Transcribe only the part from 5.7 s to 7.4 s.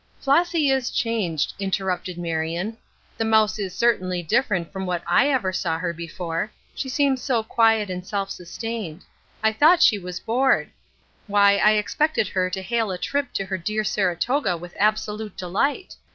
her before; she seems